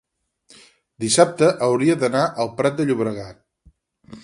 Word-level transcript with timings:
dissabte 1.05 1.51
hauria 1.67 1.97
d'anar 2.05 2.25
al 2.45 2.51
Prat 2.61 2.79
de 2.81 2.89
Llobregat. 2.91 3.41